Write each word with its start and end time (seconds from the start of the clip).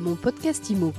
Mon 0.00 0.16
podcast 0.16 0.70
IMO. 0.70 0.94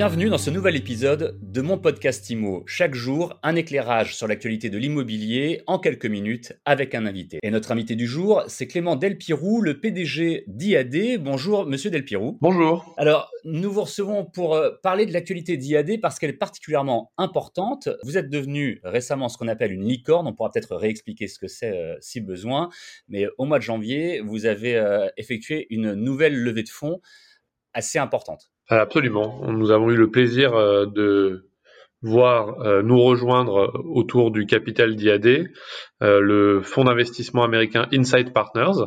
Bienvenue 0.00 0.30
dans 0.30 0.38
ce 0.38 0.48
nouvel 0.48 0.76
épisode 0.76 1.38
de 1.42 1.60
mon 1.60 1.76
podcast 1.76 2.30
IMO. 2.30 2.62
Chaque 2.64 2.94
jour, 2.94 3.38
un 3.42 3.54
éclairage 3.54 4.16
sur 4.16 4.26
l'actualité 4.26 4.70
de 4.70 4.78
l'immobilier 4.78 5.60
en 5.66 5.78
quelques 5.78 6.06
minutes 6.06 6.54
avec 6.64 6.94
un 6.94 7.04
invité. 7.04 7.38
Et 7.42 7.50
notre 7.50 7.70
invité 7.70 7.96
du 7.96 8.06
jour, 8.06 8.42
c'est 8.48 8.66
Clément 8.66 8.96
Delpirou, 8.96 9.60
le 9.60 9.78
PDG 9.78 10.44
d'IAD. 10.46 11.22
Bonjour, 11.22 11.66
monsieur 11.66 11.90
Delpirou. 11.90 12.38
Bonjour. 12.40 12.94
Alors, 12.96 13.30
nous 13.44 13.70
vous 13.70 13.82
recevons 13.82 14.24
pour 14.24 14.54
euh, 14.54 14.70
parler 14.82 15.04
de 15.04 15.12
l'actualité 15.12 15.58
d'IAD 15.58 16.00
parce 16.00 16.18
qu'elle 16.18 16.30
est 16.30 16.32
particulièrement 16.32 17.12
importante. 17.18 17.90
Vous 18.02 18.16
êtes 18.16 18.30
devenu 18.30 18.80
récemment 18.84 19.28
ce 19.28 19.36
qu'on 19.36 19.48
appelle 19.48 19.70
une 19.70 19.86
licorne. 19.86 20.26
On 20.26 20.32
pourra 20.32 20.50
peut-être 20.50 20.76
réexpliquer 20.76 21.28
ce 21.28 21.38
que 21.38 21.46
c'est 21.46 21.76
euh, 21.76 21.96
si 22.00 22.22
besoin. 22.22 22.70
Mais 23.08 23.26
au 23.36 23.44
mois 23.44 23.58
de 23.58 23.64
janvier, 23.64 24.22
vous 24.22 24.46
avez 24.46 24.76
euh, 24.76 25.10
effectué 25.18 25.66
une 25.68 25.92
nouvelle 25.92 26.42
levée 26.42 26.62
de 26.62 26.70
fonds 26.70 27.02
assez 27.74 27.98
importante. 27.98 28.50
Absolument. 28.70 29.40
Nous 29.48 29.72
avons 29.72 29.90
eu 29.90 29.96
le 29.96 30.10
plaisir 30.10 30.54
euh, 30.54 30.86
de 30.86 31.50
voir 32.02 32.60
euh, 32.60 32.82
nous 32.82 33.02
rejoindre 33.02 33.72
autour 33.84 34.30
du 34.30 34.46
capital 34.46 34.94
d'IAD 34.94 35.26
euh, 36.02 36.20
le 36.20 36.62
fonds 36.62 36.84
d'investissement 36.84 37.42
américain 37.42 37.88
Insight 37.92 38.32
Partners, 38.32 38.86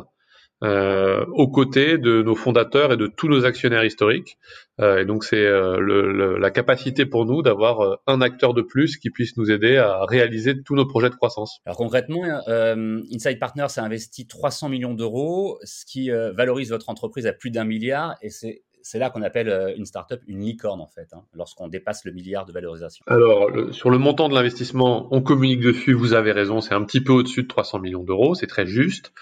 aux 0.62 1.48
côtés 1.48 1.98
de 1.98 2.22
nos 2.22 2.34
fondateurs 2.34 2.90
et 2.94 2.96
de 2.96 3.06
tous 3.06 3.28
nos 3.28 3.44
actionnaires 3.44 3.84
historiques. 3.84 4.38
et 4.78 5.04
donc 5.04 5.22
c'est 5.22 5.46
la 5.46 6.50
capacité 6.50 7.04
pour 7.04 7.26
nous 7.26 7.42
d'avoir 7.42 7.98
un 8.06 8.22
acteur 8.22 8.54
de 8.54 8.62
plus 8.62 8.96
qui 8.96 9.10
puisse 9.10 9.36
nous 9.36 9.50
aider 9.50 9.76
à 9.76 10.06
réaliser 10.06 10.62
tous 10.62 10.74
nos 10.74 10.86
projets 10.86 11.10
de 11.10 11.16
croissance. 11.16 11.58
Alors 11.66 11.76
concrètement, 11.76 12.22
Insight 12.46 13.38
Partners 13.38 13.66
a 13.76 13.82
investi 13.82 14.26
300 14.26 14.70
millions 14.70 14.94
d'euros, 14.94 15.58
ce 15.64 15.84
qui 15.84 16.08
valorise 16.08 16.70
votre 16.70 16.88
entreprise 16.88 17.26
à 17.26 17.34
plus 17.34 17.50
d'un 17.50 17.64
milliard, 17.64 18.14
et 18.22 18.30
c'est 18.30 18.62
c'est 18.84 18.98
là 18.98 19.08
qu'on 19.08 19.22
appelle 19.22 19.48
euh, 19.48 19.74
une 19.76 19.86
startup 19.86 20.20
une 20.28 20.40
licorne 20.40 20.82
en 20.82 20.86
fait, 20.86 21.08
hein, 21.14 21.22
lorsqu'on 21.34 21.68
dépasse 21.68 22.04
le 22.04 22.12
milliard 22.12 22.44
de 22.44 22.52
valorisation. 22.52 23.02
Alors 23.08 23.50
sur 23.72 23.88
le 23.88 23.96
montant 23.96 24.28
de 24.28 24.34
l'investissement, 24.34 25.08
on 25.10 25.22
communique 25.22 25.60
dessus. 25.60 25.94
Vous 25.94 26.12
avez 26.12 26.32
raison, 26.32 26.60
c'est 26.60 26.74
un 26.74 26.84
petit 26.84 27.00
peu 27.00 27.12
au-dessus 27.12 27.44
de 27.44 27.48
300 27.48 27.78
millions 27.80 28.04
d'euros, 28.04 28.34
c'est 28.34 28.46
très 28.46 28.66
juste. 28.66 29.12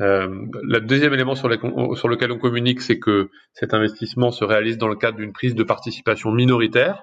Euh, 0.00 0.28
le 0.62 0.80
deuxième 0.80 1.12
élément 1.12 1.34
sur, 1.34 1.48
lequel 1.48 2.32
on 2.32 2.38
communique, 2.38 2.80
c'est 2.80 2.98
que 2.98 3.30
cet 3.52 3.74
investissement 3.74 4.30
se 4.30 4.44
réalise 4.44 4.78
dans 4.78 4.88
le 4.88 4.94
cadre 4.94 5.18
d'une 5.18 5.32
prise 5.32 5.54
de 5.54 5.64
participation 5.64 6.30
minoritaire. 6.30 7.02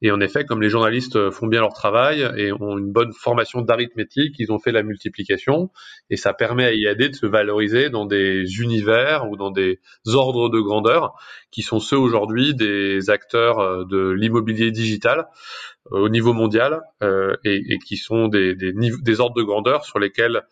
Et 0.00 0.12
en 0.12 0.20
effet, 0.20 0.44
comme 0.44 0.62
les 0.62 0.68
journalistes 0.68 1.30
font 1.30 1.48
bien 1.48 1.60
leur 1.60 1.72
travail 1.72 2.28
et 2.36 2.52
ont 2.52 2.78
une 2.78 2.92
bonne 2.92 3.12
formation 3.12 3.60
d'arithmétique, 3.60 4.36
ils 4.38 4.52
ont 4.52 4.58
fait 4.58 4.70
la 4.70 4.84
multiplication 4.84 5.70
et 6.10 6.16
ça 6.16 6.32
permet 6.32 6.64
à 6.64 6.72
IAD 6.72 6.98
de 6.98 7.12
se 7.12 7.26
valoriser 7.26 7.90
dans 7.90 8.06
des 8.06 8.60
univers 8.60 9.28
ou 9.28 9.36
dans 9.36 9.50
des 9.50 9.80
ordres 10.06 10.48
de 10.48 10.60
grandeur 10.60 11.14
qui 11.50 11.62
sont 11.62 11.80
ceux 11.80 11.98
aujourd'hui 11.98 12.54
des 12.54 13.10
acteurs 13.10 13.58
euh, 13.58 13.84
de 13.84 14.10
l'immobilier 14.10 14.70
digital 14.70 15.26
euh, 15.92 15.98
au 15.98 16.08
niveau 16.08 16.32
mondial 16.32 16.82
euh, 17.02 17.34
et, 17.44 17.78
qui 17.86 17.96
sont 17.96 18.28
des, 18.28 18.54
ordres 19.20 19.36
de 19.36 19.42
grandeur 19.42 19.84
sur 19.84 19.98
lesquels 19.98 20.42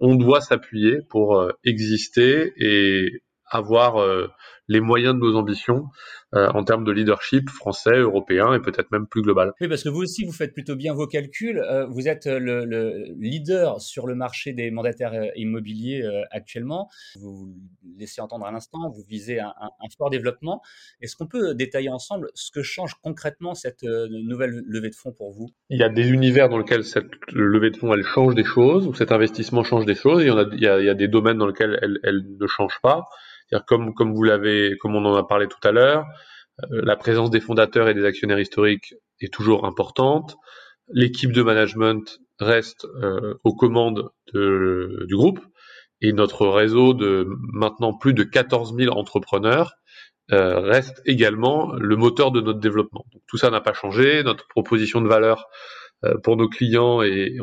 on 0.00 0.14
doit 0.16 0.40
s'appuyer 0.40 1.00
pour 1.02 1.50
exister 1.64 2.52
et 2.56 3.22
avoir 3.50 3.96
les 4.68 4.80
moyens 4.80 5.14
de 5.14 5.20
nos 5.20 5.36
ambitions 5.36 5.86
euh, 6.34 6.46
en 6.48 6.62
termes 6.62 6.84
de 6.84 6.92
leadership 6.92 7.48
français, 7.48 7.96
européen 7.96 8.52
et 8.52 8.60
peut-être 8.60 8.90
même 8.92 9.06
plus 9.06 9.22
global. 9.22 9.52
Oui, 9.62 9.68
parce 9.68 9.82
que 9.82 9.88
vous 9.88 10.02
aussi, 10.02 10.24
vous 10.24 10.32
faites 10.32 10.52
plutôt 10.52 10.76
bien 10.76 10.92
vos 10.92 11.06
calculs. 11.06 11.58
Euh, 11.58 11.86
vous 11.86 12.06
êtes 12.06 12.26
le, 12.26 12.66
le, 12.66 13.14
leader 13.18 13.80
sur 13.80 14.06
le 14.06 14.14
marché 14.14 14.52
des 14.52 14.70
mandataires 14.70 15.14
euh, 15.14 15.28
immobiliers 15.36 16.02
actuellement. 16.30 16.90
Vous 17.18 17.54
laissez 17.96 18.20
entendre 18.20 18.44
à 18.44 18.52
l'instant, 18.52 18.90
vous 18.90 19.02
visez 19.08 19.40
un, 19.40 19.54
un, 19.58 19.70
un 19.80 19.88
fort 19.96 20.10
développement. 20.10 20.60
Est-ce 21.00 21.16
qu'on 21.16 21.26
peut 21.26 21.54
détailler 21.54 21.88
ensemble 21.88 22.28
ce 22.34 22.50
que 22.50 22.62
change 22.62 22.94
concrètement 23.02 23.54
cette 23.54 23.84
nouvelle 23.84 24.62
levée 24.66 24.90
de 24.90 24.94
fonds 24.94 25.12
pour 25.12 25.32
vous? 25.32 25.48
Il 25.70 25.78
y 25.78 25.82
a 25.82 25.88
des 25.88 26.10
univers 26.10 26.50
dans 26.50 26.58
lesquels 26.58 26.84
cette 26.84 27.10
levée 27.32 27.70
de 27.70 27.76
fonds, 27.78 27.94
elle 27.94 28.04
change 28.04 28.34
des 28.34 28.44
choses, 28.44 28.86
ou 28.86 28.92
cet 28.92 29.12
investissement 29.12 29.64
change 29.64 29.86
des 29.86 29.94
choses. 29.94 30.22
il, 30.22 30.26
y 30.26 30.30
a, 30.30 30.46
il, 30.52 30.60
y 30.60 30.66
a, 30.66 30.80
il 30.80 30.84
y 30.84 30.90
a 30.90 30.94
des 30.94 31.08
domaines 31.08 31.38
dans 31.38 31.46
lesquels 31.46 31.78
elle, 31.80 31.98
elle 32.02 32.36
ne 32.38 32.46
change 32.46 32.78
pas 32.82 33.06
comme, 33.66 33.94
comme 33.94 34.14
vous 34.14 34.22
l'avez, 34.22 34.76
comme 34.78 34.94
on 34.94 35.04
en 35.04 35.14
a 35.14 35.26
parlé 35.26 35.46
tout 35.48 35.66
à 35.66 35.72
l'heure, 35.72 36.06
euh, 36.62 36.80
la 36.84 36.96
présence 36.96 37.30
des 37.30 37.40
fondateurs 37.40 37.88
et 37.88 37.94
des 37.94 38.04
actionnaires 38.04 38.40
historiques 38.40 38.94
est 39.20 39.32
toujours 39.32 39.64
importante. 39.64 40.36
L'équipe 40.88 41.32
de 41.32 41.42
management 41.42 42.18
reste 42.38 42.86
euh, 43.02 43.34
aux 43.44 43.54
commandes 43.54 44.10
de, 44.32 45.04
du 45.06 45.16
groupe 45.16 45.40
et 46.00 46.12
notre 46.12 46.46
réseau 46.46 46.94
de 46.94 47.26
maintenant 47.52 47.92
plus 47.92 48.14
de 48.14 48.22
14 48.22 48.74
000 48.76 48.96
entrepreneurs 48.96 49.74
euh, 50.30 50.60
reste 50.60 51.00
également 51.06 51.72
le 51.72 51.96
moteur 51.96 52.30
de 52.30 52.40
notre 52.40 52.60
développement. 52.60 53.04
Donc, 53.12 53.22
tout 53.26 53.38
ça 53.38 53.50
n'a 53.50 53.60
pas 53.60 53.72
changé. 53.72 54.22
Notre 54.22 54.46
proposition 54.48 55.00
de 55.00 55.08
valeur 55.08 55.46
euh, 56.04 56.14
pour 56.22 56.36
nos 56.36 56.48
clients 56.48 57.02
est 57.02 57.38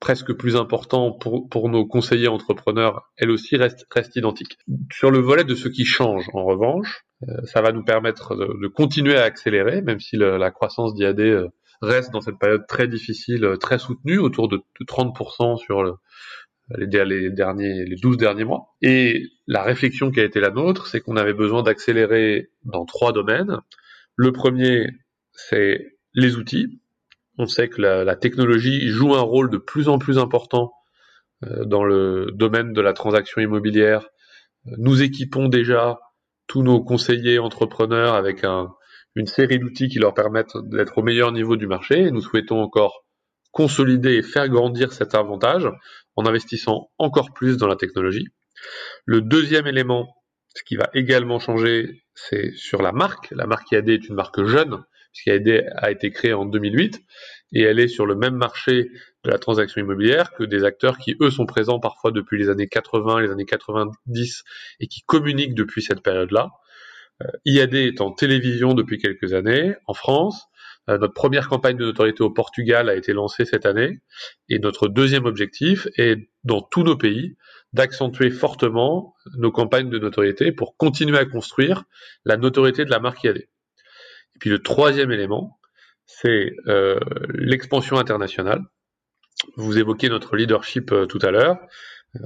presque 0.00 0.32
plus 0.34 0.56
important 0.56 1.12
pour, 1.12 1.48
pour 1.48 1.68
nos 1.68 1.86
conseillers 1.86 2.28
entrepreneurs, 2.28 3.10
elle 3.16 3.30
aussi 3.30 3.56
reste, 3.56 3.86
reste 3.90 4.16
identique. 4.16 4.58
Sur 4.92 5.10
le 5.10 5.18
volet 5.18 5.44
de 5.44 5.54
ce 5.54 5.68
qui 5.68 5.84
change, 5.84 6.28
en 6.34 6.44
revanche, 6.44 7.04
euh, 7.28 7.42
ça 7.44 7.62
va 7.62 7.72
nous 7.72 7.84
permettre 7.84 8.36
de, 8.36 8.60
de, 8.60 8.68
continuer 8.68 9.16
à 9.16 9.22
accélérer, 9.22 9.80
même 9.82 10.00
si 10.00 10.16
la 10.16 10.50
croissance 10.50 10.94
d'IAD 10.94 11.20
euh, 11.20 11.48
reste 11.80 12.12
dans 12.12 12.20
cette 12.20 12.38
période 12.38 12.66
très 12.68 12.88
difficile, 12.88 13.44
euh, 13.44 13.56
très 13.56 13.78
soutenue, 13.78 14.18
autour 14.18 14.48
de, 14.48 14.56
de 14.56 14.84
30% 14.84 15.56
sur 15.56 15.82
le, 15.82 15.94
les, 16.76 17.04
les, 17.04 17.30
derniers, 17.30 17.84
les 17.84 17.96
12 17.96 18.16
derniers 18.18 18.44
mois. 18.44 18.74
Et 18.82 19.24
la 19.46 19.62
réflexion 19.62 20.10
qui 20.10 20.20
a 20.20 20.24
été 20.24 20.40
la 20.40 20.50
nôtre, 20.50 20.86
c'est 20.88 21.00
qu'on 21.00 21.16
avait 21.16 21.34
besoin 21.34 21.62
d'accélérer 21.62 22.50
dans 22.64 22.84
trois 22.84 23.12
domaines. 23.12 23.58
Le 24.16 24.32
premier, 24.32 24.86
c'est 25.32 25.98
les 26.14 26.36
outils. 26.36 26.80
On 27.38 27.46
sait 27.46 27.68
que 27.68 27.80
la, 27.82 28.04
la, 28.04 28.16
technologie 28.16 28.88
joue 28.88 29.14
un 29.14 29.20
rôle 29.20 29.50
de 29.50 29.58
plus 29.58 29.88
en 29.88 29.98
plus 29.98 30.18
important 30.18 30.72
euh, 31.44 31.64
dans 31.64 31.84
le 31.84 32.30
domaine 32.32 32.72
de 32.72 32.80
la 32.80 32.92
transaction 32.92 33.40
immobilière. 33.40 34.08
Nous 34.64 35.02
équipons 35.02 35.48
déjà 35.48 35.98
tous 36.46 36.62
nos 36.62 36.82
conseillers 36.82 37.38
entrepreneurs 37.38 38.14
avec 38.14 38.44
un, 38.44 38.72
une 39.16 39.26
série 39.26 39.58
d'outils 39.58 39.88
qui 39.88 39.98
leur 39.98 40.14
permettent 40.14 40.56
d'être 40.64 40.98
au 40.98 41.02
meilleur 41.02 41.32
niveau 41.32 41.56
du 41.56 41.66
marché. 41.66 42.10
Nous 42.10 42.20
souhaitons 42.20 42.60
encore 42.60 43.04
consolider 43.50 44.16
et 44.16 44.22
faire 44.22 44.48
grandir 44.48 44.92
cet 44.92 45.14
avantage 45.14 45.68
en 46.14 46.26
investissant 46.26 46.90
encore 46.98 47.32
plus 47.32 47.56
dans 47.56 47.66
la 47.66 47.76
technologie. 47.76 48.28
Le 49.06 49.22
deuxième 49.22 49.66
élément, 49.66 50.14
ce 50.54 50.62
qui 50.64 50.76
va 50.76 50.88
également 50.92 51.38
changer, 51.38 52.02
c'est 52.14 52.52
sur 52.52 52.82
la 52.82 52.92
marque. 52.92 53.30
La 53.30 53.46
marque 53.46 53.70
IAD 53.72 53.88
est 53.88 54.08
une 54.08 54.14
marque 54.14 54.44
jeune, 54.44 54.84
puisqu'IAD 55.16 55.66
a 55.76 55.90
été 55.90 56.10
créée 56.10 56.32
en 56.32 56.44
2008 56.44 57.00
et 57.52 57.62
elle 57.62 57.78
est 57.78 57.88
sur 57.88 58.06
le 58.06 58.14
même 58.14 58.34
marché 58.34 58.90
de 59.24 59.30
la 59.30 59.38
transaction 59.38 59.80
immobilière 59.80 60.32
que 60.32 60.44
des 60.44 60.64
acteurs 60.64 60.98
qui, 60.98 61.16
eux, 61.20 61.30
sont 61.30 61.46
présents 61.46 61.80
parfois 61.80 62.10
depuis 62.10 62.38
les 62.38 62.48
années 62.48 62.68
80, 62.68 63.20
les 63.20 63.30
années 63.30 63.46
90 63.46 64.44
et 64.80 64.86
qui 64.86 65.02
communiquent 65.02 65.54
depuis 65.54 65.82
cette 65.82 66.02
période-là. 66.02 66.50
Euh, 67.22 67.26
IAD 67.44 67.74
est 67.74 68.00
en 68.00 68.12
télévision 68.12 68.74
depuis 68.74 68.98
quelques 68.98 69.32
années 69.32 69.74
en 69.86 69.94
France. 69.94 70.46
Euh, 70.90 70.98
notre 70.98 71.14
première 71.14 71.48
campagne 71.48 71.76
de 71.76 71.84
notoriété 71.84 72.22
au 72.22 72.30
Portugal 72.30 72.88
a 72.88 72.94
été 72.94 73.12
lancée 73.12 73.44
cette 73.44 73.64
année 73.64 74.00
et 74.48 74.58
notre 74.58 74.88
deuxième 74.88 75.24
objectif 75.24 75.88
est, 75.96 76.28
dans 76.44 76.60
tous 76.60 76.82
nos 76.82 76.96
pays, 76.96 77.36
d'accentuer 77.72 78.30
fortement 78.30 79.14
nos 79.36 79.50
campagnes 79.50 79.90
de 79.90 79.98
notoriété 79.98 80.52
pour 80.52 80.76
continuer 80.76 81.18
à 81.18 81.24
construire 81.24 81.84
la 82.24 82.36
notoriété 82.36 82.84
de 82.84 82.90
la 82.90 83.00
marque 83.00 83.24
IAD. 83.24 83.46
Et 84.36 84.38
puis 84.38 84.50
le 84.50 84.58
troisième 84.58 85.10
élément, 85.12 85.58
c'est 86.04 86.52
euh, 86.66 87.00
l'expansion 87.32 87.96
internationale. 87.96 88.60
Vous 89.56 89.78
évoquez 89.78 90.10
notre 90.10 90.36
leadership 90.36 90.92
euh, 90.92 91.06
tout 91.06 91.20
à 91.22 91.30
l'heure. 91.30 91.56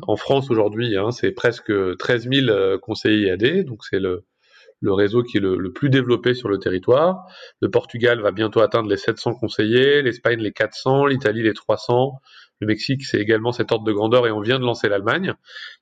En 0.09 0.16
France 0.16 0.50
aujourd'hui, 0.50 0.97
hein, 0.97 1.12
c'est 1.12 1.31
presque 1.31 1.72
13 1.98 2.28
000 2.28 2.48
euh, 2.48 2.78
conseillers 2.78 3.28
IAD, 3.28 3.65
donc 3.65 3.84
c'est 3.84 4.01
le, 4.01 4.24
réseau 4.83 5.22
qui 5.22 5.36
est 5.36 5.41
le, 5.41 5.57
le, 5.57 5.72
plus 5.72 5.89
développé 5.89 6.34
sur 6.34 6.48
le 6.48 6.59
territoire. 6.59 7.28
Le 7.60 7.71
Portugal 7.71 8.21
va 8.21 8.33
bientôt 8.33 8.60
atteindre 8.60 8.91
les 8.91 8.97
700 8.97 9.34
conseillers, 9.34 10.03
l'Espagne 10.03 10.41
les 10.41 10.53
400, 10.53 11.06
l'Italie 11.06 11.45
les 11.45 11.54
300, 11.54 12.21
le 12.60 12.66
Mexique 12.66 13.04
c'est 13.04 13.18
également 13.18 13.53
cet 13.53 13.72
ordre 13.72 13.84
de 13.84 13.92
grandeur 13.92 14.27
et 14.27 14.30
on 14.30 14.41
vient 14.41 14.59
de 14.59 14.65
lancer 14.65 14.89
l'Allemagne. 14.89 15.34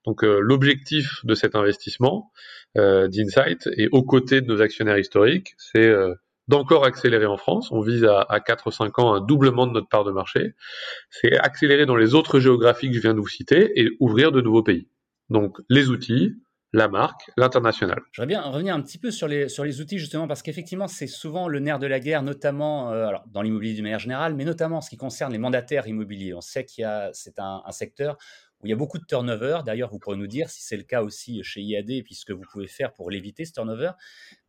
Donc 0.07 0.25
euh, 0.25 0.39
l'objectif 0.41 1.25
de 1.25 1.35
cet 1.35 1.55
investissement 1.55 2.33
euh, 2.77 3.09
d'Insight 3.09 3.69
et 3.77 3.89
aux 3.93 4.03
côtés 4.03 4.41
de 4.41 4.47
nos 4.47 4.63
actionnaires 4.63 4.99
historiques, 4.99 5.55
c'est 5.59 5.87
euh, 5.87 6.15
d'encore 6.47 6.85
accélérer 6.85 7.27
en 7.27 7.37
France. 7.37 7.71
On 7.73 7.81
vise 7.81 8.05
à, 8.05 8.25
à 8.29 8.41
4 8.41 8.69
ou 8.69 8.71
5 8.71 8.99
ans 8.99 9.15
un 9.15 9.21
doublement 9.21 9.67
de 9.67 9.73
notre 9.73 9.89
part 9.89 10.05
de 10.05 10.13
marché. 10.13 10.55
C'est 11.11 11.37
accélérer 11.37 11.87
dans 11.87 11.97
les 11.97 12.15
autres 12.15 12.41
géographies 12.41 12.89
que 12.89 12.95
je 12.95 13.01
viens 13.01 13.15
de 13.15 13.21
vous 13.21 13.29
citer 13.29 13.79
et 13.79 13.91
ouvrir 14.01 14.33
de 14.33 14.41
nouveaux 14.41 14.63
pays. 14.63 14.89
Donc 15.29 15.59
les 15.69 15.91
outils, 15.91 16.37
la 16.73 16.89
marque, 16.89 17.31
l'international. 17.37 18.01
Je 18.13 18.21
voudrais 18.21 18.35
bien 18.35 18.43
revenir 18.43 18.75
un 18.75 18.83
petit 18.83 18.99
peu 18.99 19.11
sur 19.11 19.27
les, 19.27 19.49
sur 19.49 19.65
les 19.65 19.81
outils 19.81 19.99
justement 19.99 20.29
parce 20.29 20.43
qu'effectivement 20.43 20.89
c'est 20.89 21.07
souvent 21.07 21.49
le 21.49 21.61
nerf 21.61 21.79
de 21.79 21.87
la 21.87 21.99
guerre, 21.99 22.23
notamment 22.23 22.93
euh, 22.93 23.11
dans 23.29 23.43
l'immobilier 23.43 23.75
d'une 23.75 23.85
manière 23.85 23.99
générale, 23.99 24.35
mais 24.35 24.45
notamment 24.45 24.79
en 24.79 24.81
ce 24.81 24.91
qui 24.91 24.97
concerne 24.97 25.33
les 25.33 25.39
mandataires 25.39 25.87
immobiliers. 25.87 26.35
On 26.35 26.41
sait 26.41 26.65
qu'il 26.65 26.83
y 26.83 26.85
a 26.85 27.11
c'est 27.15 27.39
un, 27.39 27.63
un, 27.65 27.73
secteur 27.73 28.19
où 28.61 28.67
il 28.67 28.71
y 28.71 28.73
a 28.73 28.77
beaucoup 28.77 28.99
de 28.99 29.05
turnover. 29.05 29.61
D'ailleurs, 29.65 29.91
vous 29.91 29.99
pourrez 29.99 30.17
nous 30.17 30.27
dire 30.27 30.51
si 30.51 30.63
c'est 30.63 30.77
le 30.77 30.83
cas 30.83 31.03
aussi 31.03 31.43
chez 31.43 31.61
IAD, 31.63 32.03
puisque 32.05 32.33
vous 32.33 32.45
pouvez 32.51 32.67
faire 32.67 32.93
pour 32.93 33.11
l'éviter, 33.11 33.45
ce 33.45 33.53
turnover. 33.53 33.93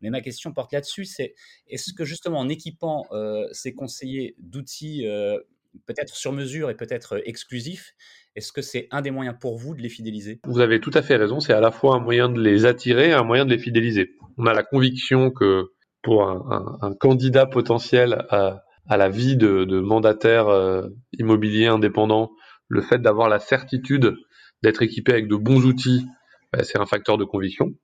Mais 0.00 0.10
ma 0.10 0.20
question 0.20 0.52
porte 0.52 0.72
là-dessus, 0.72 1.04
c'est 1.04 1.34
est-ce 1.68 1.92
que 1.92 2.04
justement 2.04 2.40
en 2.40 2.48
équipant 2.48 3.06
euh, 3.12 3.46
ces 3.52 3.74
conseillers 3.74 4.34
d'outils 4.38 5.06
euh, 5.06 5.38
peut-être 5.86 6.14
sur 6.14 6.32
mesure 6.32 6.70
et 6.70 6.74
peut-être 6.74 7.22
exclusifs, 7.24 7.94
est-ce 8.36 8.52
que 8.52 8.62
c'est 8.62 8.86
un 8.90 9.02
des 9.02 9.10
moyens 9.10 9.36
pour 9.40 9.56
vous 9.56 9.74
de 9.74 9.82
les 9.82 9.88
fidéliser? 9.88 10.40
Vous 10.44 10.60
avez 10.60 10.80
tout 10.80 10.92
à 10.94 11.02
fait 11.02 11.16
raison, 11.16 11.40
c'est 11.40 11.52
à 11.52 11.60
la 11.60 11.70
fois 11.70 11.96
un 11.96 12.00
moyen 12.00 12.28
de 12.28 12.40
les 12.40 12.64
attirer 12.64 13.08
et 13.08 13.12
un 13.12 13.24
moyen 13.24 13.44
de 13.44 13.50
les 13.50 13.58
fidéliser. 13.58 14.12
On 14.38 14.46
a 14.46 14.54
la 14.54 14.62
conviction 14.62 15.30
que 15.30 15.72
pour 16.02 16.22
un, 16.28 16.94
candidat 16.98 17.46
potentiel 17.46 18.24
à, 18.30 18.62
la 18.88 19.08
vie 19.08 19.36
de, 19.36 19.80
mandataire 19.80 20.48
euh, 20.48 20.88
immobilier 21.18 21.66
indépendant, 21.66 22.30
le 22.68 22.80
fait 22.80 22.98
d'avoir 22.98 23.28
la 23.28 23.40
certitude 23.40 24.16
d'être 24.62 24.82
équipé 24.82 25.12
avec 25.12 25.28
de 25.28 25.36
bons 25.36 25.64
outils, 25.64 26.06
bah, 26.52 26.62
c'est 26.62 26.78
un 26.78 26.86
facteur 26.86 27.18
de 27.18 27.24
conviction. 27.24 27.74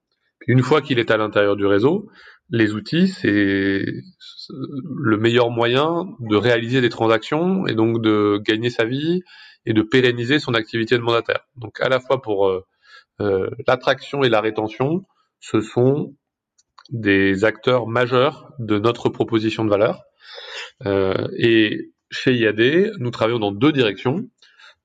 Une 0.47 0.63
fois 0.63 0.81
qu'il 0.81 0.99
est 0.99 1.11
à 1.11 1.17
l'intérieur 1.17 1.55
du 1.55 1.65
réseau, 1.65 2.09
les 2.49 2.73
outils, 2.73 3.09
c'est 3.09 3.85
le 4.49 5.17
meilleur 5.17 5.49
moyen 5.49 6.05
de 6.19 6.35
réaliser 6.35 6.81
des 6.81 6.89
transactions 6.89 7.67
et 7.67 7.75
donc 7.75 8.01
de 8.01 8.39
gagner 8.43 8.69
sa 8.69 8.85
vie 8.85 9.21
et 9.65 9.73
de 9.73 9.81
pérenniser 9.81 10.39
son 10.39 10.53
activité 10.53 10.95
de 10.95 11.01
mandataire. 11.01 11.41
Donc 11.57 11.81
à 11.81 11.89
la 11.89 11.99
fois 11.99 12.21
pour 12.21 12.47
euh, 12.47 12.65
euh, 13.19 13.49
l'attraction 13.67 14.23
et 14.23 14.29
la 14.29 14.39
rétention, 14.39 15.05
ce 15.39 15.59
sont 15.59 16.15
des 16.89 17.43
acteurs 17.43 17.87
majeurs 17.87 18.53
de 18.59 18.79
notre 18.79 19.09
proposition 19.09 19.65
de 19.65 19.69
valeur. 19.69 20.03
Euh, 20.85 21.27
et 21.37 21.91
chez 22.09 22.33
IAD, 22.33 22.93
nous 22.99 23.11
travaillons 23.11 23.39
dans 23.39 23.51
deux 23.51 23.71
directions. 23.71 24.29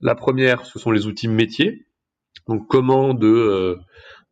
La 0.00 0.17
première, 0.17 0.67
ce 0.67 0.79
sont 0.79 0.91
les 0.91 1.06
outils 1.06 1.29
métiers. 1.29 1.87
Donc 2.49 2.67
comment 2.69 3.15
de 3.15 3.29
euh, 3.29 3.76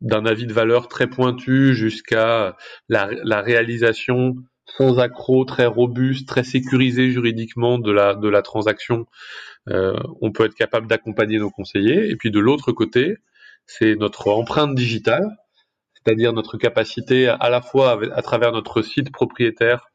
d'un 0.00 0.25
avis 0.26 0.47
de 0.47 0.52
valeur 0.52 0.88
très 0.88 1.06
pointu 1.06 1.75
jusqu'à 1.75 2.56
la, 2.88 3.41
réalisation 3.43 4.35
sans 4.67 4.99
accroc, 4.99 5.47
très 5.47 5.67
robuste, 5.67 6.29
très 6.29 6.44
sécurisé 6.44 7.11
juridiquement 7.11 7.79
de 7.79 7.91
la 7.93 8.43
transaction. 8.43 9.06
Euh, 9.69 9.94
on 10.20 10.32
peut 10.32 10.47
être 10.47 10.55
capable 10.55 10.87
d'accompagner 10.87 11.38
nos 11.38 11.50
conseillers. 11.50 12.11
Et 12.11 12.17
puis 12.17 12.31
de 12.31 12.41
l'autre 12.41 12.73
côté, 12.73 13.19
c'est 13.67 13.94
notre 13.97 14.29
empreinte 14.29 14.75
digitale, 14.75 15.37
c'est-à-dire 15.94 16.32
notre 16.32 16.56
capacité 16.56 17.29
à 17.29 17.50
la 17.50 17.61
fois 17.61 18.00
à 18.14 18.23
travers 18.23 18.52
notre 18.52 18.82
site 18.82 19.12
propriétaire 19.12 19.87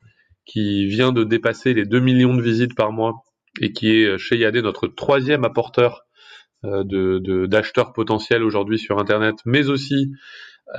qui 0.45 0.85
vient 0.85 1.11
de 1.11 1.23
dépasser 1.23 1.73
les 1.73 1.85
2 1.85 1.99
millions 1.99 2.35
de 2.35 2.41
visites 2.41 2.75
par 2.75 2.91
mois 2.91 3.23
et 3.59 3.71
qui 3.71 3.89
est 3.89 4.17
chez 4.17 4.37
Yadé 4.37 4.61
notre 4.61 4.87
troisième 4.87 5.43
apporteur 5.43 6.04
de 6.65 7.45
d'acheteurs 7.45 7.93
potentiels 7.93 8.43
aujourd'hui 8.43 8.79
sur 8.79 8.99
Internet, 8.99 9.35
mais 9.45 9.69
aussi 9.69 10.11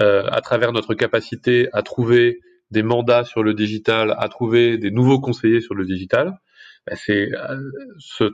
euh, 0.00 0.24
à 0.30 0.40
travers 0.40 0.72
notre 0.72 0.94
capacité 0.94 1.68
à 1.72 1.82
trouver 1.82 2.40
des 2.70 2.82
mandats 2.82 3.24
sur 3.24 3.42
le 3.42 3.54
digital, 3.54 4.14
à 4.18 4.28
trouver 4.28 4.78
des 4.78 4.90
nouveaux 4.90 5.20
conseillers 5.20 5.60
sur 5.60 5.74
le 5.74 5.84
digital. 5.84 6.38
Ben, 6.86 6.96
c'est 6.96 7.30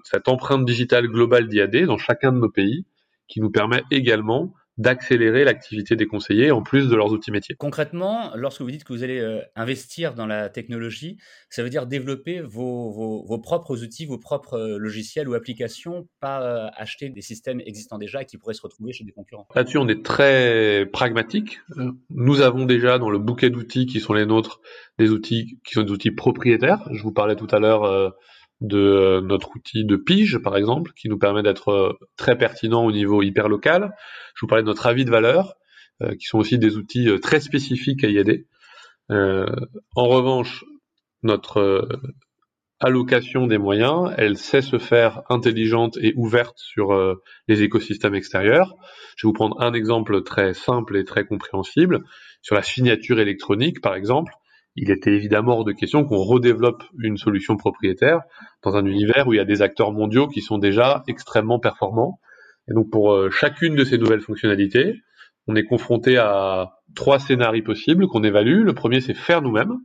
cette 0.05 0.29
empreinte 0.29 0.65
digitale 0.65 1.09
globale 1.09 1.49
d'IAD 1.49 1.85
dans 1.85 1.99
chacun 1.99 2.33
de 2.33 2.39
nos 2.39 2.51
pays 2.51 2.85
qui 3.29 3.41
nous 3.41 3.51
permet 3.51 3.83
également 3.91 4.53
d'accélérer 4.79 5.45
l'activité 5.45 5.97
des 5.97 6.07
conseillers 6.07 6.51
en 6.51 6.63
plus 6.63 6.89
de 6.89 6.97
leurs 6.97 7.13
outils 7.13 7.31
métiers. 7.31 7.55
Concrètement, 7.59 8.33
lorsque 8.35 8.63
vous 8.63 8.71
dites 8.71 8.85
que 8.85 8.93
vous 8.93 9.03
allez 9.03 9.21
euh, 9.21 9.41
investir 9.55 10.15
dans 10.15 10.27
la 10.27 10.49
technologie, 10.49 11.19
ça 11.51 11.63
veut 11.63 11.69
dire 11.69 11.87
développer 11.87 12.41
vos, 12.41 12.91
vos, 12.91 13.39
propres 13.39 13.83
outils, 13.83 14.07
vos 14.07 14.19
propres 14.19 14.55
euh, 14.55 14.79
logiciels 14.79 15.29
ou 15.29 15.35
applications, 15.35 16.09
pas 16.21 16.43
euh, 16.43 16.69
acheter 16.75 17.11
des 17.11 17.21
systèmes 17.21 17.61
existants 17.61 17.99
déjà 17.99 18.25
qui 18.25 18.39
pourraient 18.39 18.55
se 18.55 18.63
retrouver 18.63 18.93
chez 18.93 19.05
des 19.05 19.13
concurrents. 19.13 19.47
Là-dessus, 19.55 19.79
on 19.79 19.89
est 19.89 20.05
très 20.05 20.87
pragmatique. 20.91 21.61
Nous 22.09 22.41
avons 22.41 22.65
déjà 22.65 22.99
dans 22.99 23.11
le 23.11 23.19
bouquet 23.19 23.51
d'outils 23.51 23.87
qui 23.87 24.01
sont 24.01 24.15
les 24.15 24.25
nôtres 24.25 24.61
des 24.99 25.11
outils 25.11 25.59
qui 25.65 25.75
sont 25.75 25.83
des 25.83 25.93
outils 25.93 26.11
propriétaires. 26.11 26.89
Je 26.93 27.03
vous 27.03 27.13
parlais 27.13 27.37
tout 27.37 27.49
à 27.51 27.59
l'heure 27.59 28.15
de 28.63 28.79
euh, 28.79 29.21
notre 29.21 29.57
outil 29.57 29.85
de 29.85 29.97
pige, 29.97 30.39
par 30.39 30.57
exemple, 30.57 30.93
qui 30.95 31.09
nous 31.09 31.19
permet 31.19 31.43
d'être 31.43 31.69
euh, 31.71 31.93
très 32.17 32.39
pertinent 32.39 32.85
au 32.85 32.93
niveau 32.93 33.23
hyper 33.23 33.49
local. 33.49 33.95
Je 34.35 34.41
vous 34.41 34.47
parlais 34.47 34.63
de 34.63 34.69
notre 34.69 34.87
avis 34.87 35.05
de 35.05 35.11
valeur, 35.11 35.55
euh, 36.01 36.15
qui 36.15 36.27
sont 36.27 36.39
aussi 36.39 36.59
des 36.59 36.77
outils 36.77 37.09
très 37.21 37.41
spécifiques 37.41 38.05
à 38.05 38.09
IAD. 38.09 38.45
en 39.11 40.05
revanche, 40.09 40.65
notre 41.23 41.89
allocation 42.81 43.47
des 43.47 43.59
moyens, 43.59 44.13
elle 44.17 44.37
sait 44.37 44.63
se 44.63 44.79
faire 44.79 45.23
intelligente 45.29 45.99
et 46.01 46.15
ouverte 46.17 46.59
sur 46.59 47.17
les 47.47 47.63
écosystèmes 47.63 48.15
extérieurs. 48.15 48.75
Je 49.17 49.27
vais 49.27 49.29
vous 49.29 49.35
prendre 49.35 49.61
un 49.61 49.73
exemple 49.73 50.23
très 50.23 50.55
simple 50.55 50.97
et 50.97 51.05
très 51.05 51.25
compréhensible. 51.25 52.05
Sur 52.41 52.57
la 52.57 52.63
signature 52.63 53.21
électronique, 53.21 53.81
par 53.81 53.95
exemple, 53.95 54.33
il 54.77 54.91
était 54.91 55.13
évidemment 55.13 55.59
hors 55.59 55.65
de 55.65 55.73
question 55.73 56.05
qu'on 56.05 56.23
redéveloppe 56.23 56.83
une 56.99 57.17
solution 57.17 57.57
propriétaire 57.57 58.21
dans 58.63 58.75
un 58.77 58.87
univers 58.87 59.29
où 59.29 59.35
il 59.35 59.37
y 59.37 59.41
a 59.41 59.45
des 59.45 59.63
acteurs 59.63 59.93
mondiaux 59.93 60.29
qui 60.29 60.41
sont 60.41 60.59
déjà 60.59 61.03
extrêmement 61.09 61.59
performants. 61.59 62.21
Et 62.69 62.75
donc 62.75 62.91
pour 62.91 63.13
euh, 63.13 63.31
chacune 63.31 63.75
de 63.75 63.85
ces 63.85 63.99
nouvelles 63.99 64.21
fonctionnalités, 64.21 65.03
on 65.47 65.57
est 65.57 65.65
confronté 65.65 66.17
à 66.17 66.73
trois 66.95 67.19
scénarios 67.19 67.65
possibles 67.65 68.07
qu'on 68.07 68.23
évalue. 68.23 68.65
Le 68.65 68.75
premier, 68.75 69.01
c'est 69.01 69.15
faire 69.15 69.43
nous-mêmes. 69.43 69.79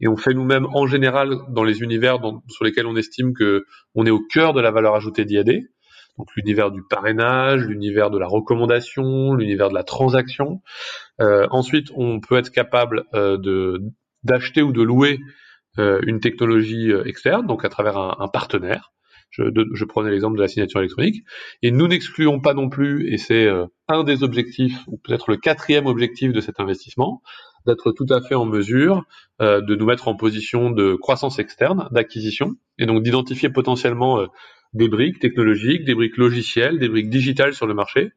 Et 0.00 0.08
on 0.08 0.16
fait 0.16 0.34
nous-mêmes 0.34 0.66
en 0.74 0.86
général 0.86 1.36
dans 1.50 1.62
les 1.62 1.80
univers 1.80 2.18
sur 2.48 2.64
lesquels 2.64 2.86
on 2.86 2.96
estime 2.96 3.32
que 3.32 3.64
on 3.94 4.04
est 4.04 4.10
au 4.10 4.20
cœur 4.20 4.52
de 4.52 4.60
la 4.60 4.70
valeur 4.72 4.94
ajoutée 4.94 5.24
d'IAD. 5.24 5.62
Donc 6.18 6.28
l'univers 6.36 6.70
du 6.70 6.82
parrainage, 6.82 7.64
l'univers 7.64 8.10
de 8.10 8.18
la 8.18 8.26
recommandation, 8.26 9.34
l'univers 9.34 9.68
de 9.68 9.74
la 9.74 9.84
transaction. 9.84 10.62
Euh, 11.20 11.46
ensuite, 11.50 11.88
on 11.94 12.20
peut 12.20 12.36
être 12.36 12.50
capable 12.50 13.04
euh, 13.14 13.36
de 13.38 13.80
d'acheter 14.24 14.62
ou 14.62 14.72
de 14.72 14.82
louer 14.82 15.20
euh, 15.78 16.00
une 16.06 16.20
technologie 16.20 16.92
euh, 16.92 17.04
externe, 17.04 17.46
donc 17.46 17.64
à 17.64 17.68
travers 17.68 17.98
un, 17.98 18.28
partenaire. 18.28 18.92
Je, 19.30 19.84
prenais 19.84 20.12
l'exemple 20.12 20.36
de 20.36 20.42
la 20.42 20.46
signature 20.46 20.78
électronique. 20.78 21.24
Et 21.62 21.72
nous 21.72 21.88
n'excluons 21.88 22.40
pas 22.40 22.54
non 22.54 22.68
plus, 22.68 23.12
et 23.12 23.18
c'est 23.18 23.46
euh, 23.46 23.66
un 23.88 24.04
des 24.04 24.22
objectifs, 24.22 24.78
ou 24.86 24.98
peut-être 24.98 25.32
le 25.32 25.36
quatrième 25.36 25.86
objectif 25.86 26.32
de 26.32 26.40
cet 26.40 26.60
investissement, 26.60 27.22
d'être 27.66 27.90
tout 27.90 28.06
à 28.10 28.20
fait 28.20 28.36
en 28.36 28.44
mesure 28.44 29.04
de 29.40 29.74
nous 29.74 29.86
mettre 29.86 30.06
en 30.06 30.16
position 30.16 30.70
de 30.70 30.96
croissance 30.96 31.38
externe, 31.38 31.88
d'acquisition, 31.92 32.56
et 32.78 32.84
donc 32.84 33.02
d'identifier 33.02 33.48
potentiellement 33.48 34.22
des 34.74 34.86
briques 34.86 35.18
technologiques, 35.18 35.84
des 35.84 35.94
briques 35.94 36.18
logicielles, 36.18 36.78
des 36.78 36.90
briques 36.90 37.08
digitales 37.08 37.54
sur 37.54 37.66
le 37.66 37.72
marché, 37.72 38.10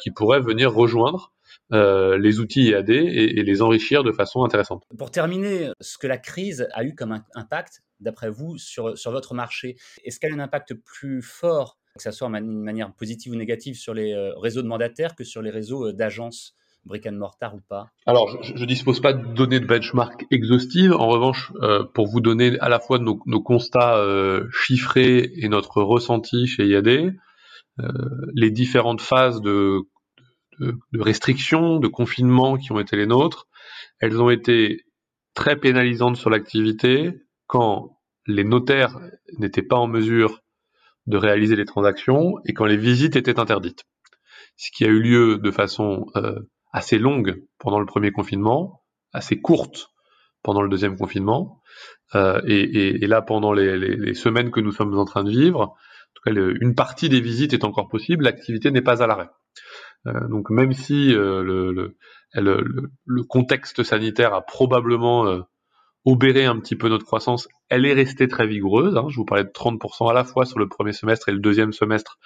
qui 0.00 0.10
pourraient 0.10 0.40
venir 0.40 0.74
rejoindre 0.74 1.32
euh, 1.72 2.18
les 2.18 2.40
outils 2.40 2.70
IAD 2.70 2.90
et, 2.90 3.38
et, 3.38 3.42
les 3.44 3.62
enrichir 3.62 4.02
de 4.02 4.10
façon 4.10 4.42
intéressante. 4.44 4.82
Pour 4.98 5.10
terminer, 5.10 5.70
ce 5.80 5.98
que 5.98 6.08
la 6.08 6.18
crise 6.18 6.66
a 6.72 6.84
eu 6.84 6.94
comme 6.96 7.22
impact, 7.34 7.82
d'après 8.00 8.28
vous, 8.28 8.58
sur, 8.58 8.98
sur 8.98 9.12
votre 9.12 9.34
marché, 9.34 9.76
est-ce 10.04 10.18
qu'elle 10.18 10.32
a 10.32 10.34
un 10.34 10.40
impact 10.40 10.74
plus 10.74 11.22
fort, 11.22 11.78
que 11.96 12.02
ce 12.02 12.10
soit 12.10 12.28
d'une 12.28 12.62
manière 12.62 12.92
positive 12.92 13.32
ou 13.32 13.36
négative, 13.36 13.76
sur 13.76 13.94
les 13.94 14.12
euh, 14.12 14.36
réseaux 14.36 14.62
de 14.62 14.66
mandataires 14.66 15.14
que 15.14 15.22
sur 15.22 15.42
les 15.42 15.50
réseaux 15.50 15.86
euh, 15.86 15.92
d'agences 15.92 16.56
brick 16.84 17.06
and 17.06 17.12
mortar 17.12 17.54
ou 17.54 17.60
pas? 17.68 17.90
Alors, 18.06 18.42
je 18.42 18.54
ne 18.54 18.66
dispose 18.66 19.00
pas 19.00 19.12
de 19.12 19.34
données 19.34 19.60
de 19.60 19.66
benchmark 19.66 20.26
exhaustives. 20.32 20.92
En 20.92 21.08
revanche, 21.08 21.52
pour 21.94 22.06
vous 22.06 22.20
donner 22.20 22.58
à 22.60 22.70
la 22.70 22.80
fois 22.80 22.98
nos, 22.98 23.20
nos 23.26 23.42
constats 23.42 24.02
chiffrés 24.50 25.30
et 25.36 25.50
notre 25.50 25.82
ressenti 25.82 26.46
chez 26.46 26.66
IAD, 26.66 27.14
les 28.34 28.50
différentes 28.50 29.02
phases 29.02 29.42
de 29.42 29.82
de, 30.60 31.00
restrictions, 31.00 31.78
de 31.78 31.88
confinement 31.88 32.56
qui 32.56 32.72
ont 32.72 32.78
été 32.78 32.96
les 32.96 33.06
nôtres, 33.06 33.48
elles 33.98 34.20
ont 34.20 34.30
été 34.30 34.84
très 35.34 35.56
pénalisantes 35.56 36.16
sur 36.16 36.30
l'activité 36.30 37.12
quand 37.46 37.98
les 38.26 38.44
notaires 38.44 38.98
n'étaient 39.38 39.62
pas 39.62 39.76
en 39.76 39.86
mesure 39.86 40.40
de 41.06 41.16
réaliser 41.16 41.56
les 41.56 41.64
transactions 41.64 42.34
et 42.44 42.52
quand 42.52 42.66
les 42.66 42.76
visites 42.76 43.16
étaient 43.16 43.40
interdites. 43.40 43.84
Ce 44.56 44.70
qui 44.70 44.84
a 44.84 44.88
eu 44.88 45.00
lieu 45.00 45.38
de 45.38 45.50
façon 45.50 46.06
euh, 46.16 46.38
assez 46.72 46.98
longue 46.98 47.42
pendant 47.58 47.80
le 47.80 47.86
premier 47.86 48.12
confinement, 48.12 48.82
assez 49.12 49.40
courte 49.40 49.88
pendant 50.42 50.62
le 50.62 50.68
deuxième 50.68 50.96
confinement, 50.96 51.60
euh, 52.14 52.40
et, 52.46 53.06
là 53.06 53.22
pendant 53.22 53.52
les, 53.52 54.14
semaines 54.14 54.50
que 54.50 54.60
nous 54.60 54.72
sommes 54.72 54.96
en 54.98 55.04
train 55.04 55.24
de 55.24 55.30
vivre, 55.30 55.60
en 55.60 55.74
tout 56.14 56.22
cas 56.24 56.32
une 56.32 56.74
partie 56.74 57.08
des 57.08 57.20
visites 57.20 57.52
est 57.52 57.64
encore 57.64 57.88
possible, 57.88 58.24
l'activité 58.24 58.70
n'est 58.70 58.82
pas 58.82 59.02
à 59.02 59.06
l'arrêt. 59.06 59.28
Euh, 60.06 60.28
donc 60.28 60.50
même 60.50 60.72
si 60.72 61.14
euh, 61.14 61.42
le, 62.34 63.22
contexte 63.28 63.82
sanitaire 63.82 64.34
a 64.34 64.42
probablement 64.42 65.26
euh, 65.26 65.40
obéré 66.04 66.46
un 66.46 66.58
petit 66.58 66.76
peu 66.76 66.88
notre 66.88 67.04
croissance, 67.04 67.48
elle 67.68 67.84
est 67.84 67.92
restée 67.92 68.28
très 68.28 68.46
vigoureuse. 68.46 68.96
Hein. 68.96 69.06
Je 69.08 69.16
vous 69.16 69.24
parlais 69.24 69.44
de 69.44 69.50
30% 69.50 70.10
à 70.10 70.14
la 70.14 70.24
fois 70.24 70.46
sur 70.46 70.58
le 70.58 70.68
premier 70.68 70.92
semestre 70.92 71.28
et 71.28 71.32
le 71.32 71.40
deuxième 71.40 71.72
semestre 71.72 72.18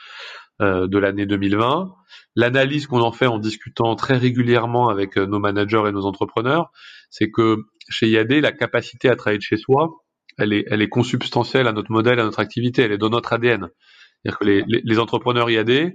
de 0.60 0.98
l'année 0.98 1.26
2020. 1.26 1.92
L'analyse 2.36 2.86
qu'on 2.86 3.00
en 3.00 3.10
fait 3.10 3.26
en 3.26 3.40
discutant 3.40 3.96
très 3.96 4.16
régulièrement 4.16 4.88
avec 4.88 5.16
nos 5.16 5.40
managers 5.40 5.82
et 5.88 5.90
nos 5.90 6.06
entrepreneurs, 6.06 6.70
c'est 7.10 7.28
que 7.28 7.56
chez 7.88 8.08
IAD, 8.08 8.30
la 8.34 8.52
capacité 8.52 9.08
à 9.08 9.16
travailler 9.16 9.38
de 9.38 9.42
chez 9.42 9.56
soi, 9.56 9.90
elle 10.38 10.52
est, 10.52 10.64
elle 10.68 10.80
est 10.80 10.88
consubstantielle 10.88 11.66
à 11.66 11.72
notre 11.72 11.90
modèle, 11.90 12.20
à 12.20 12.22
notre 12.22 12.38
activité, 12.38 12.82
elle 12.82 12.92
est 12.92 12.98
dans 12.98 13.10
notre 13.10 13.32
ADN. 13.32 13.68
C'est-à-dire 14.22 14.38
que 14.38 14.44
les, 14.44 14.64
les 14.84 14.98
entrepreneurs 15.00 15.50
IAD, 15.50 15.94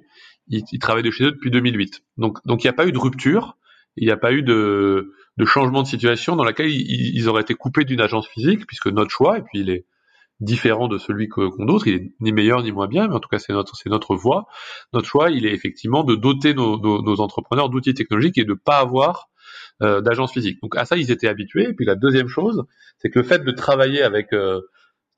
ils, 0.49 0.63
ils 0.71 0.79
travaillent 0.79 1.03
de 1.03 1.11
chez 1.11 1.25
eux 1.25 1.31
depuis 1.31 1.51
2008. 1.51 2.03
Donc, 2.17 2.37
donc 2.45 2.63
il 2.63 2.67
n'y 2.67 2.71
a 2.71 2.73
pas 2.73 2.87
eu 2.87 2.91
de 2.91 2.97
rupture, 2.97 3.57
il 3.97 4.05
n'y 4.05 4.11
a 4.11 4.17
pas 4.17 4.31
eu 4.31 4.43
de, 4.43 5.13
de 5.37 5.45
changement 5.45 5.83
de 5.83 5.87
situation 5.87 6.35
dans 6.35 6.43
laquelle 6.43 6.69
ils, 6.69 7.29
auraient 7.29 7.41
été 7.41 7.53
coupés 7.53 7.85
d'une 7.85 8.01
agence 8.01 8.27
physique, 8.27 8.65
puisque 8.67 8.87
notre 8.87 9.11
choix, 9.11 9.37
et 9.37 9.41
puis 9.41 9.59
il 9.59 9.69
est 9.69 9.85
différent 10.39 10.87
de 10.87 10.97
celui 10.97 11.27
qu'ont 11.27 11.65
d'autres, 11.65 11.87
il 11.87 11.95
est 11.95 12.11
ni 12.21 12.31
meilleur 12.31 12.63
ni 12.63 12.71
moins 12.71 12.87
bien, 12.87 13.07
mais 13.07 13.15
en 13.15 13.19
tout 13.19 13.27
cas 13.27 13.39
c'est 13.39 13.51
notre 13.51 13.75
c'est 13.75 13.89
notre 13.89 14.15
voie. 14.15 14.47
Notre 14.93 15.07
choix, 15.07 15.29
il 15.29 15.45
est 15.45 15.53
effectivement 15.53 16.03
de 16.03 16.15
doter 16.15 16.53
nos, 16.53 16.79
nos, 16.79 17.01
nos 17.01 17.19
entrepreneurs 17.19 17.69
d'outils 17.69 17.93
technologiques 17.93 18.37
et 18.37 18.45
de 18.45 18.53
pas 18.53 18.77
avoir 18.77 19.29
euh, 19.81 20.01
d'agence 20.01 20.31
physique. 20.31 20.61
Donc 20.61 20.77
à 20.77 20.85
ça 20.85 20.95
ils 20.97 21.11
étaient 21.11 21.27
habitués. 21.27 21.69
Et 21.69 21.73
puis 21.73 21.85
la 21.85 21.95
deuxième 21.95 22.27
chose, 22.27 22.63
c'est 22.99 23.09
que 23.09 23.19
le 23.19 23.25
fait 23.25 23.43
de 23.43 23.51
travailler 23.51 24.01
avec 24.01 24.31
euh, 24.33 24.61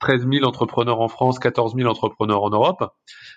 13 0.02 0.26
000 0.30 0.44
entrepreneurs 0.44 1.00
en 1.00 1.08
France, 1.08 1.38
14 1.38 1.76
000 1.76 1.88
entrepreneurs 1.88 2.42
en 2.42 2.50
Europe, 2.50 2.92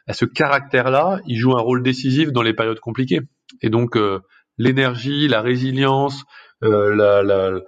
à 0.08 0.14
ce 0.14 0.26
caractère-là, 0.26 1.20
il 1.28 1.38
joue 1.38 1.56
un 1.56 1.62
rôle 1.62 1.84
décisif 1.84 2.32
dans 2.32 2.42
les 2.42 2.54
périodes 2.54 2.80
compliquées. 2.80 3.22
Et 3.62 3.70
donc 3.70 3.96
euh, 3.96 4.20
l'énergie, 4.58 5.28
la 5.28 5.42
résilience, 5.42 6.24
euh, 6.64 7.62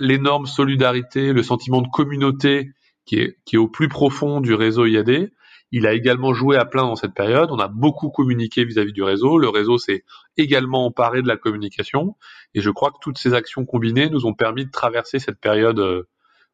l'énorme 0.00 0.46
solidarité, 0.46 1.32
le 1.32 1.42
sentiment 1.44 1.80
de 1.80 1.88
communauté 1.88 2.70
qui 3.06 3.20
est, 3.20 3.56
au 3.56 3.68
plus 3.68 3.88
profond 3.88 4.40
du 4.40 4.54
réseau 4.54 4.84
IAD. 4.84 5.30
Il 5.72 5.86
a 5.86 5.92
également 5.92 6.34
joué 6.34 6.56
à 6.56 6.64
plein 6.64 6.82
dans 6.82 6.96
cette 6.96 7.14
période. 7.14 7.50
On 7.52 7.58
a 7.58 7.68
beaucoup 7.68 8.10
communiqué 8.10 8.64
vis-à-vis 8.64 8.92
du 8.92 9.04
réseau. 9.04 9.38
Le 9.38 9.48
réseau 9.48 9.78
s'est 9.78 10.02
également 10.36 10.86
emparé 10.86 11.22
de 11.22 11.28
la 11.28 11.36
communication. 11.36 12.16
Et 12.54 12.60
je 12.60 12.70
crois 12.70 12.90
que 12.90 12.98
toutes 13.00 13.18
ces 13.18 13.32
actions 13.32 13.64
combinées 13.64 14.10
nous 14.10 14.26
ont 14.26 14.34
permis 14.34 14.66
de 14.66 14.70
traverser 14.72 15.20
cette 15.20 15.38
période 15.38 15.78
euh, 15.78 16.08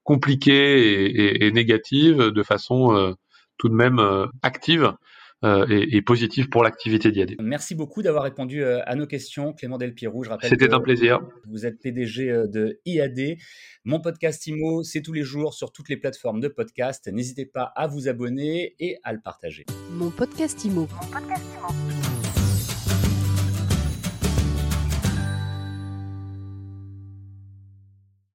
compliquée 0.06 1.02
et, 1.02 1.04
et, 1.04 1.46
et 1.46 1.52
négative 1.52 2.18
de 2.18 2.42
façon 2.42 2.96
euh, 2.96 3.12
tout 3.58 3.68
de 3.68 3.75
même 3.75 3.98
euh, 3.98 4.26
active 4.42 4.92
euh, 5.44 5.66
et, 5.68 5.96
et, 5.96 6.02
positive 6.02 6.48
pour 6.48 6.64
l'activité 6.64 7.12
d'IAD. 7.12 7.34
Merci 7.40 7.75
beaucoup 7.75 8.02
d'avoir 8.02 8.25
répondu 8.25 8.62
euh, 8.62 8.80
à 8.86 8.94
nos 8.94 9.06
questions, 9.06 9.52
Clément 9.52 9.76
Delpirou. 9.76 10.25
Je 10.25 10.30
rappelle 10.30 10.48
C'était 10.48 10.72
un 10.72 10.80
plaisir. 10.80 11.20
Vous 11.46 11.66
êtes 11.66 11.78
PDG 11.80 12.46
de 12.48 12.80
IAD. 12.86 13.36
Mon 13.84 14.00
podcast 14.00 14.46
IMO, 14.46 14.82
c'est 14.82 15.02
tous 15.02 15.12
les 15.12 15.22
jours 15.22 15.52
sur 15.52 15.72
toutes 15.72 15.90
les 15.90 15.98
plateformes 15.98 16.40
de 16.40 16.48
podcast. 16.48 17.08
N'hésitez 17.12 17.44
pas 17.44 17.72
à 17.76 17.86
vous 17.86 18.08
abonner 18.08 18.76
et 18.80 18.98
à 19.04 19.12
le 19.12 19.20
partager. 19.20 19.66
Mon 19.90 20.10
podcast 20.10 20.64
IMO. 20.64 20.88
Mon 20.90 21.10
podcast 21.10 21.44
IMO. 21.58 21.85